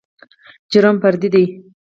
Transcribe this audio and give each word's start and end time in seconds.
جرم 0.71 0.95
فردي 1.03 1.27
دى. 1.33 1.45